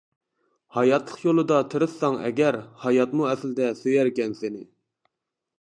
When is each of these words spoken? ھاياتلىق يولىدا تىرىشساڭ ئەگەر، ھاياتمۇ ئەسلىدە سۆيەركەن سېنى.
ھاياتلىق 0.77 1.19
يولىدا 1.25 1.59
تىرىشساڭ 1.73 2.17
ئەگەر، 2.29 2.57
ھاياتمۇ 2.87 3.29
ئەسلىدە 3.33 3.71
سۆيەركەن 3.83 4.37
سېنى. 4.41 4.67